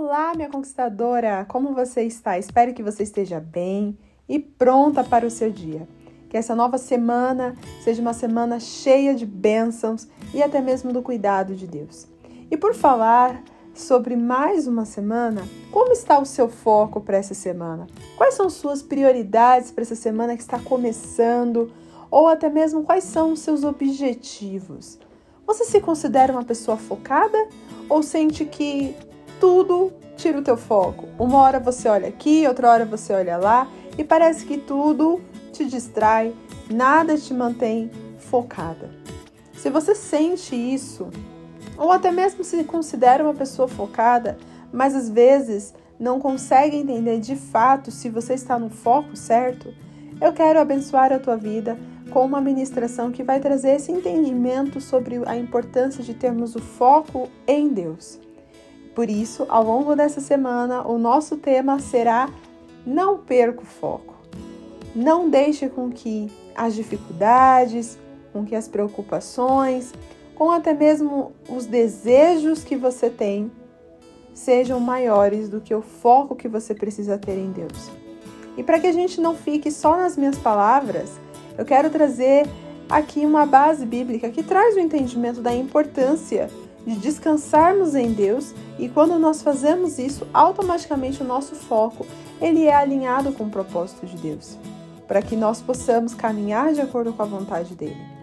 [0.00, 1.44] Olá, minha conquistadora!
[1.48, 2.38] Como você está?
[2.38, 3.98] Espero que você esteja bem
[4.28, 5.88] e pronta para o seu dia.
[6.30, 11.56] Que essa nova semana seja uma semana cheia de bênçãos e até mesmo do cuidado
[11.56, 12.06] de Deus.
[12.48, 13.42] E por falar
[13.74, 17.88] sobre mais uma semana, como está o seu foco para essa semana?
[18.16, 21.72] Quais são suas prioridades para essa semana que está começando?
[22.08, 24.96] Ou até mesmo quais são os seus objetivos?
[25.44, 27.48] Você se considera uma pessoa focada
[27.88, 28.94] ou sente que
[29.38, 31.08] tudo tira o teu foco.
[31.18, 35.20] Uma hora você olha aqui, outra hora você olha lá e parece que tudo
[35.52, 36.34] te distrai,
[36.70, 38.90] nada te mantém focada.
[39.54, 41.08] Se você sente isso,
[41.76, 44.36] ou até mesmo se considera uma pessoa focada,
[44.72, 49.72] mas às vezes não consegue entender de fato se você está no foco certo,
[50.20, 51.78] eu quero abençoar a tua vida
[52.10, 57.28] com uma ministração que vai trazer esse entendimento sobre a importância de termos o foco
[57.46, 58.18] em Deus.
[58.98, 62.28] Por isso, ao longo dessa semana, o nosso tema será
[62.84, 64.12] Não perca o foco.
[64.92, 67.96] Não deixe com que as dificuldades,
[68.32, 69.94] com que as preocupações,
[70.34, 73.52] com até mesmo os desejos que você tem
[74.34, 77.92] sejam maiores do que o foco que você precisa ter em Deus.
[78.56, 81.20] E para que a gente não fique só nas minhas palavras,
[81.56, 82.48] eu quero trazer
[82.90, 86.50] aqui uma base bíblica que traz o entendimento da importância
[86.84, 92.06] de descansarmos em Deus e quando nós fazemos isso, automaticamente o nosso foco
[92.40, 94.56] ele é alinhado com o propósito de Deus,
[95.06, 98.18] para que nós possamos caminhar de acordo com a vontade dele.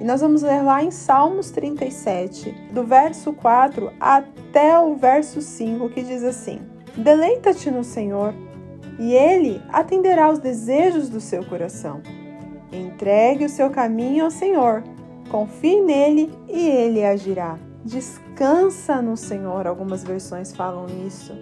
[0.00, 5.90] E nós vamos ler lá em Salmos 37, do verso 4 até o verso 5,
[5.90, 6.60] que diz assim:
[6.96, 8.34] Deleita-te no Senhor,
[8.98, 12.00] e ele atenderá os desejos do seu coração.
[12.72, 14.82] Entregue o seu caminho ao Senhor,
[15.30, 17.58] confie nele e ele agirá.
[17.84, 21.32] Descansa no Senhor, algumas versões falam isso.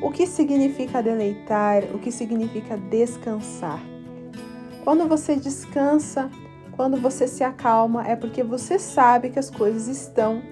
[0.00, 1.82] O que significa deleitar?
[1.94, 3.80] O que significa descansar?
[4.84, 6.30] Quando você descansa,
[6.76, 10.42] quando você se acalma, é porque você sabe que as coisas estão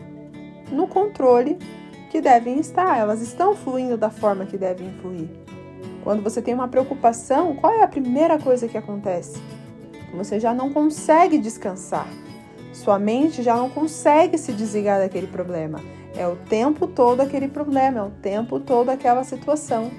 [0.73, 1.57] no controle
[2.11, 5.29] que devem estar, elas estão fluindo da forma que devem fluir.
[6.03, 9.41] Quando você tem uma preocupação, qual é a primeira coisa que acontece?
[10.15, 12.09] Você já não consegue descansar.
[12.75, 15.81] Sua mente já não consegue se desligar daquele problema.
[16.17, 19.91] É o tempo todo aquele problema, é o tempo todo aquela situação.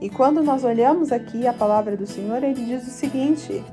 [0.00, 3.64] E quando nós olhamos aqui a palavra do Senhor, ele diz o seguinte: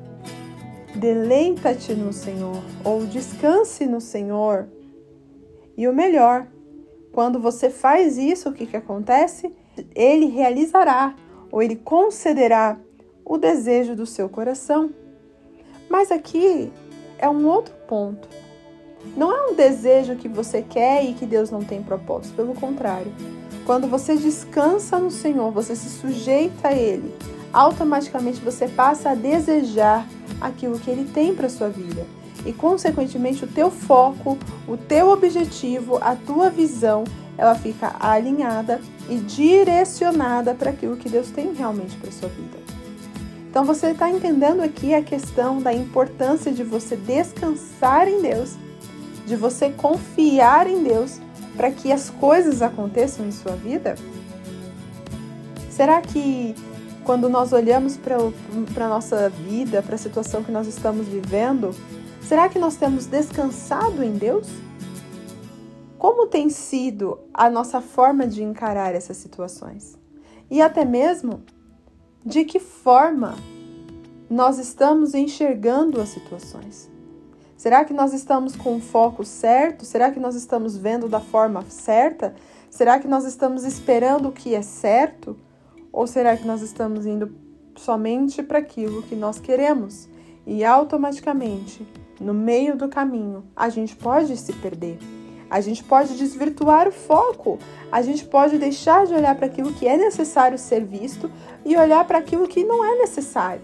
[0.95, 4.67] deleita-te no Senhor, ou descanse no Senhor.
[5.77, 6.47] E o melhor,
[7.11, 9.53] quando você faz isso, o que, que acontece?
[9.93, 11.13] Ele realizará,
[11.51, 12.79] ou ele concederá
[13.25, 14.89] o desejo do seu coração.
[15.89, 16.71] Mas aqui
[17.25, 18.27] é um outro ponto.
[19.17, 23.11] Não é um desejo que você quer e que Deus não tem propósito, pelo contrário.
[23.65, 27.13] Quando você descansa no Senhor, você se sujeita a Ele,
[27.51, 30.07] automaticamente você passa a desejar
[30.39, 32.05] aquilo que Ele tem para sua vida.
[32.45, 34.37] E, consequentemente, o teu foco,
[34.67, 37.03] o teu objetivo, a tua visão,
[37.37, 42.64] ela fica alinhada e direcionada para aquilo que Deus tem realmente para sua vida.
[43.55, 48.57] Então você está entendendo aqui a questão da importância de você descansar em Deus,
[49.25, 51.21] de você confiar em Deus
[51.55, 53.95] para que as coisas aconteçam em sua vida?
[55.69, 56.53] Será que
[57.05, 61.73] quando nós olhamos para a nossa vida, para a situação que nós estamos vivendo,
[62.21, 64.49] será que nós temos descansado em Deus?
[65.97, 69.97] Como tem sido a nossa forma de encarar essas situações?
[70.51, 71.41] E até mesmo
[72.25, 73.35] de que forma
[74.27, 76.89] nós estamos enxergando as situações?
[77.55, 79.85] Será que nós estamos com o foco certo?
[79.85, 82.33] Será que nós estamos vendo da forma certa?
[82.69, 85.37] Será que nós estamos esperando o que é certo?
[85.91, 87.31] Ou será que nós estamos indo
[87.75, 90.09] somente para aquilo que nós queremos?
[90.47, 91.87] E automaticamente,
[92.19, 94.97] no meio do caminho, a gente pode se perder.
[95.55, 97.57] A gente pode desvirtuar o foco,
[97.89, 101.31] a gente pode deixar de olhar para aquilo que é necessário ser visto
[101.63, 103.61] e olhar para aquilo que não é necessário,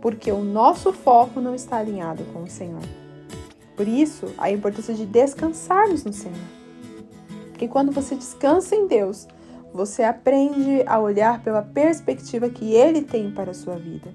[0.00, 2.80] porque o nosso foco não está alinhado com o Senhor.
[3.76, 6.48] Por isso, a importância de descansarmos no Senhor.
[7.50, 9.28] Porque quando você descansa em Deus,
[9.70, 14.08] você aprende a olhar pela perspectiva que Ele tem para a sua vida.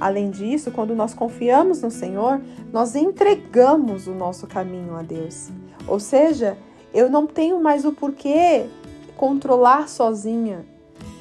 [0.00, 2.40] Além disso, quando nós confiamos no Senhor,
[2.72, 5.48] nós entregamos o nosso caminho a Deus.
[5.86, 6.56] Ou seja,
[6.92, 8.66] eu não tenho mais o porquê
[9.16, 10.64] controlar sozinha.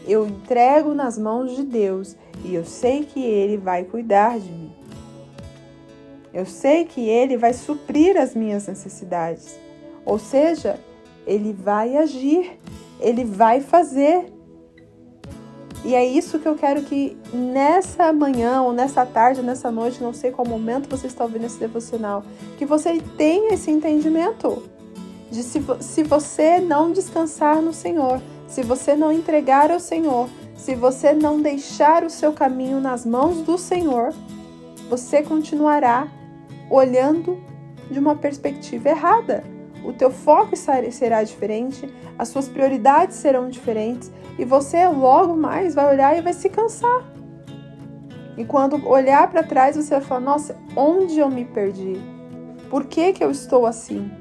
[0.07, 4.71] Eu entrego nas mãos de Deus e eu sei que Ele vai cuidar de mim.
[6.33, 9.59] Eu sei que Ele vai suprir as minhas necessidades.
[10.05, 10.79] Ou seja,
[11.27, 12.57] Ele vai agir,
[12.99, 14.31] Ele vai fazer.
[15.83, 20.01] E é isso que eu quero que nessa manhã, ou nessa tarde, ou nessa noite,
[20.01, 22.23] não sei qual momento você está ouvindo esse devocional,
[22.57, 24.63] que você tenha esse entendimento
[25.31, 30.75] de se, se você não descansar no Senhor, se você não entregar ao Senhor, se
[30.75, 34.13] você não deixar o seu caminho nas mãos do Senhor,
[34.89, 36.07] você continuará
[36.69, 37.41] olhando
[37.89, 39.43] de uma perspectiva errada.
[39.83, 45.91] O teu foco será diferente, as suas prioridades serão diferentes e você logo mais vai
[45.93, 47.03] olhar e vai se cansar.
[48.37, 51.99] E quando olhar para trás, você vai falar: "Nossa, onde eu me perdi?
[52.69, 54.11] Por que que eu estou assim?"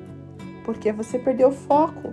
[0.65, 2.13] Porque você perdeu o foco.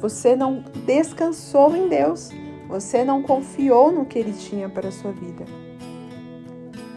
[0.00, 2.30] Você não descansou em Deus.
[2.68, 5.44] Você não confiou no que ele tinha para a sua vida.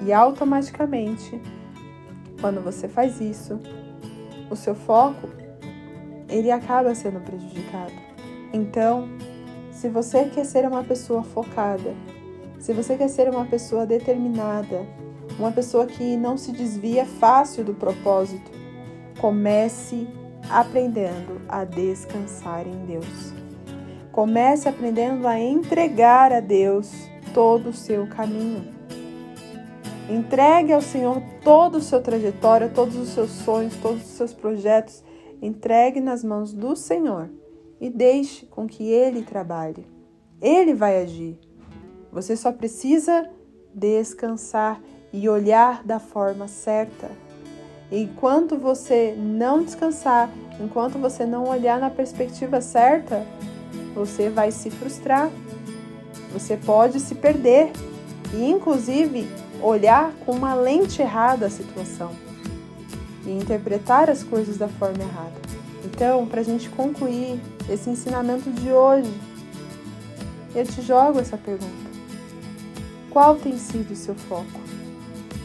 [0.05, 1.41] E automaticamente,
[2.39, 3.59] quando você faz isso,
[4.49, 5.29] o seu foco
[6.31, 7.93] ele acaba sendo prejudicado.
[8.53, 9.07] Então,
[9.71, 11.93] se você quer ser uma pessoa focada,
[12.59, 14.85] se você quer ser uma pessoa determinada,
[15.37, 18.51] uma pessoa que não se desvia fácil do propósito,
[19.19, 20.07] comece
[20.49, 23.33] aprendendo a descansar em Deus.
[24.11, 26.91] Comece aprendendo a entregar a Deus
[27.33, 28.67] todo o seu caminho.
[30.09, 35.01] Entregue ao Senhor toda a sua trajetória, todos os seus sonhos, todos os seus projetos.
[35.41, 37.27] Entregue nas mãos do Senhor
[37.79, 39.87] e deixe com que Ele trabalhe.
[40.39, 41.39] Ele vai agir.
[42.11, 43.27] Você só precisa
[43.73, 44.79] descansar
[45.11, 47.09] e olhar da forma certa.
[47.91, 50.29] Enquanto você não descansar,
[50.59, 53.25] enquanto você não olhar na perspectiva certa,
[53.95, 55.31] você vai se frustrar,
[56.31, 57.71] você pode se perder
[58.33, 59.27] e, inclusive,
[59.61, 62.30] olhar com uma lente errada a situação
[63.25, 65.33] e interpretar as coisas da forma errada.
[65.85, 67.39] Então, para a gente concluir
[67.69, 69.11] esse ensinamento de hoje,
[70.53, 71.89] eu te jogo essa pergunta:
[73.09, 74.61] qual tem sido o seu foco?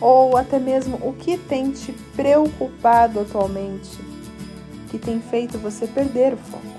[0.00, 3.98] Ou até mesmo o que tem te preocupado atualmente
[4.90, 6.76] que tem feito você perder o foco?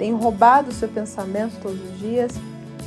[0.00, 2.32] tem roubado o seu pensamento todos os dias,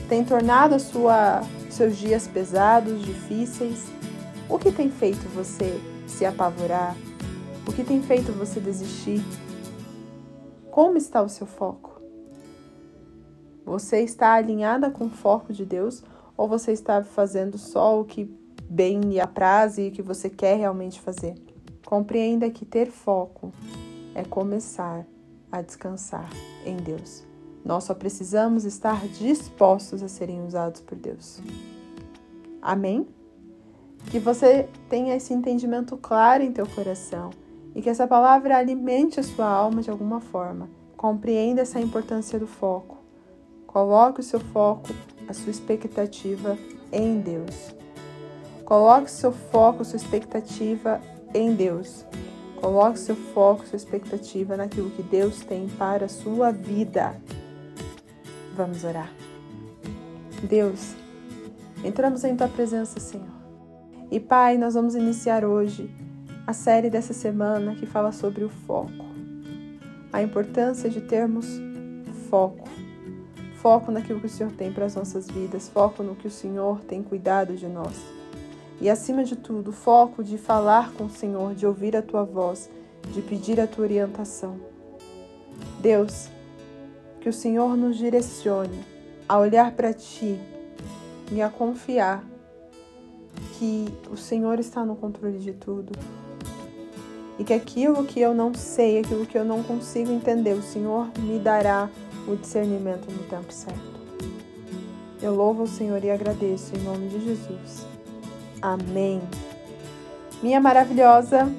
[0.10, 3.86] tem tornado sua, seus dias pesados, difíceis.
[4.50, 6.96] O que tem feito você se apavorar?
[7.68, 9.24] O que tem feito você desistir?
[10.70, 12.02] Como está o seu foco?
[13.66, 16.04] Você está alinhada com o foco de Deus
[16.36, 18.26] ou você está fazendo só o que
[18.70, 21.36] bem lhe apraz e que você quer realmente fazer?
[21.86, 23.54] Compreenda que ter foco
[24.16, 25.06] é começar
[25.52, 26.30] a descansar
[26.66, 27.24] em Deus.
[27.64, 31.40] Nós só precisamos estar dispostos a serem usados por Deus.
[32.62, 33.08] Amém?
[34.10, 37.32] Que você tenha esse entendimento claro em teu coração
[37.76, 40.70] e que essa palavra alimente a sua alma de alguma forma.
[40.96, 42.98] Compreenda essa importância do foco.
[43.66, 44.90] Coloque o seu foco,
[45.28, 46.58] a sua expectativa
[46.92, 47.74] em Deus.
[48.64, 51.02] Coloque o seu foco, sua expectativa
[51.34, 52.06] em Deus.
[52.56, 57.20] Coloque seu foco, sua expectativa naquilo que Deus tem para a sua vida.
[58.56, 59.12] Vamos orar.
[60.44, 60.94] Deus,
[61.84, 63.33] entramos em tua presença, Senhor.
[64.14, 65.90] E Pai, nós vamos iniciar hoje
[66.46, 69.08] a série dessa semana que fala sobre o foco.
[70.12, 71.48] A importância de termos
[72.30, 72.70] foco.
[73.56, 76.80] Foco naquilo que o Senhor tem para as nossas vidas, foco no que o Senhor
[76.82, 78.00] tem cuidado de nós.
[78.80, 82.70] E acima de tudo, foco de falar com o Senhor, de ouvir a tua voz,
[83.12, 84.58] de pedir a tua orientação.
[85.82, 86.30] Deus,
[87.20, 88.80] que o Senhor nos direcione
[89.28, 90.40] a olhar para ti
[91.32, 92.24] e a confiar
[93.64, 95.98] que o Senhor está no controle de tudo.
[97.40, 101.08] E que aquilo que eu não sei, aquilo que eu não consigo entender, o Senhor
[101.18, 101.90] me dará
[102.28, 103.94] o discernimento no tempo certo.
[105.22, 107.88] Eu louvo o Senhor e agradeço em nome de Jesus.
[108.62, 109.22] Amém.
[110.42, 111.50] Minha maravilhosa,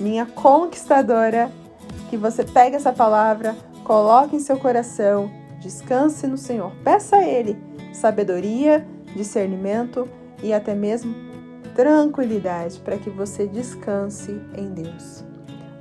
[0.00, 1.52] minha conquistadora,
[2.08, 6.72] que você pegue essa palavra, coloque em seu coração, descanse no Senhor.
[6.82, 7.54] Peça a Ele
[7.92, 10.08] sabedoria, discernimento
[10.42, 11.29] e até mesmo
[11.74, 15.24] tranquilidade para que você descanse em Deus.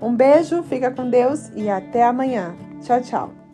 [0.01, 2.55] Um beijo, fica com Deus e até amanhã.
[2.81, 3.48] Tchau, tchau.